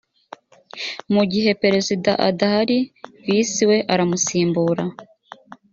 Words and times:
mu 1.13 1.23
gihe 1.31 1.51
perezida 1.63 2.11
adahari 2.29 2.77
visi 3.25 3.63
we 3.69 3.77
aramusimbura 3.93 4.83